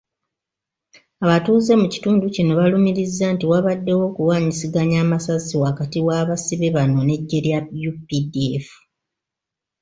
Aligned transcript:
Abatuuze 1.25 1.73
mu 1.81 1.87
kitundu 1.93 2.25
kino 2.35 2.51
balumiriza 2.59 3.25
nti, 3.33 3.45
wabaddewo 3.51 4.03
okuwanyisiganya 4.09 4.97
amasasi 5.05 5.53
wakati 5.63 5.97
w'abasibe 6.07 6.67
bano 6.75 6.99
n'eggye 7.03 7.39
lya 7.45 7.59
UPDF. 7.89 8.67